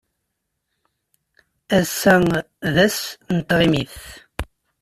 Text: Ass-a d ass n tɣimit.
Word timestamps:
Ass-a 1.77 2.15
d 2.73 2.75
ass 2.85 2.99
n 3.35 3.37
tɣimit. 3.47 3.97